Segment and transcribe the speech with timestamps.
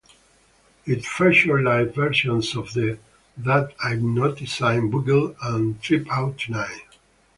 [0.83, 3.03] It featured live versions of "That
[3.37, 6.97] Hypnotizin' Boogie" and "Trip Out Tonight".